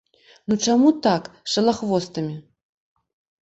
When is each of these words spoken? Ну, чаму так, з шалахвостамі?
Ну, 0.47 0.57
чаму 0.67 0.93
так, 1.07 1.29
з 1.43 1.49
шалахвостамі? 1.59 2.35